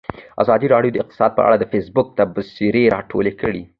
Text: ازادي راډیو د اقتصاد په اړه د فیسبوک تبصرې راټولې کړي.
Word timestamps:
ازادي 0.43 0.67
راډیو 0.73 0.93
د 0.93 0.97
اقتصاد 1.03 1.31
په 1.35 1.41
اړه 1.47 1.57
د 1.59 1.63
فیسبوک 1.71 2.07
تبصرې 2.19 2.83
راټولې 2.95 3.33
کړي. 3.41 3.63